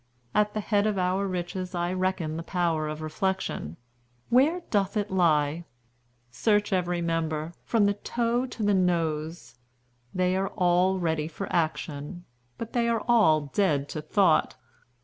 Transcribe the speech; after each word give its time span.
At 0.33 0.55
the 0.55 0.61
head 0.61 0.87
of 0.87 0.97
our 0.97 1.27
riches 1.27 1.75
I 1.75 1.93
reckon 1.93 2.35
the 2.35 2.41
power 2.41 2.87
of 2.87 3.03
reflection. 3.03 3.77
Where 4.29 4.61
doth 4.71 4.97
it 4.97 5.11
lie? 5.11 5.65
Search 6.31 6.73
every 6.73 7.03
member, 7.03 7.53
from 7.65 7.85
the 7.85 7.93
toe 7.93 8.47
to 8.47 8.63
the 8.63 8.73
nose, 8.73 9.59
they 10.11 10.35
are 10.35 10.49
all 10.57 10.97
ready 10.97 11.27
for 11.27 11.45
action, 11.53 12.25
but 12.57 12.73
they 12.73 12.89
are 12.89 13.03
all 13.07 13.41
dead 13.41 13.87
to 13.89 14.01
thought. 14.01 14.55